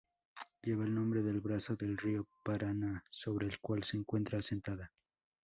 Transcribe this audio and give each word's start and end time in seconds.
Lleva 0.63 0.83
el 0.85 0.95
nombre 0.95 1.21
del 1.21 1.41
brazo 1.41 1.75
del 1.75 1.95
río 1.95 2.27
Paraná 2.43 3.05
sobre 3.11 3.45
el 3.45 3.59
cual 3.59 3.83
se 3.83 3.97
encuentra 3.97 4.39
asentada. 4.39 4.91